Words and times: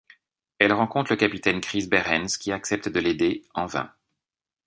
Elle 0.57 0.73
rencontre 0.73 1.11
le 1.11 1.15
capitaine 1.15 1.61
Chris 1.61 1.85
Behrens 1.85 2.37
qui 2.39 2.51
accepte 2.51 2.89
de 2.89 2.99
l'aider, 2.99 3.43
en 3.53 3.67
vain. 3.67 3.91